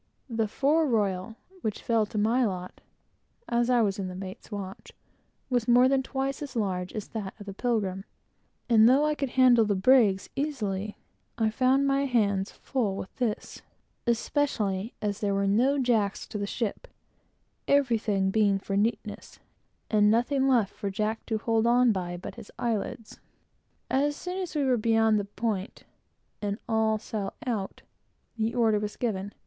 [0.31, 2.81] The fore royal, which fell to my lot,
[3.47, 3.69] (being
[3.99, 4.93] in the mate's watch,)
[5.47, 8.05] was more than twice as large as that of the Pilgrim,
[8.67, 10.97] and, though I could handle the brig's easily,
[11.37, 13.61] I found my hands full, with this,
[14.07, 16.87] especially as there were no jacks to the ship;
[17.67, 19.37] everything being for neatness,
[19.87, 23.19] and nothing left for Jack to hold on by, but his eyelids.
[23.87, 25.83] As soon as we were beyond the point,
[26.41, 27.83] and all sail out,
[28.35, 29.39] the order was given, "Go below the watch!"